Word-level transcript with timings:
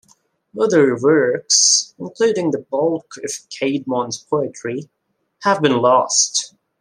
Other 0.59 0.97
works, 0.99 1.93
including 1.99 2.49
the 2.49 2.65
bulk 2.71 3.17
of 3.17 3.29
Caedmon's 3.51 4.17
poetry, 4.17 4.89
have 5.43 5.61
been 5.61 5.77
lost. 5.79 6.55